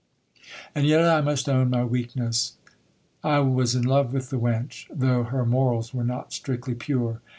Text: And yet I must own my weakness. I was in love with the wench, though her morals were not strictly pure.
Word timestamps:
And 0.73 0.87
yet 0.87 1.05
I 1.07 1.21
must 1.21 1.47
own 1.47 1.69
my 1.69 1.83
weakness. 1.85 2.57
I 3.23 3.37
was 3.37 3.75
in 3.75 3.83
love 3.83 4.13
with 4.13 4.31
the 4.31 4.39
wench, 4.39 4.87
though 4.91 5.21
her 5.25 5.45
morals 5.45 5.93
were 5.93 6.03
not 6.03 6.33
strictly 6.33 6.73
pure. 6.73 7.21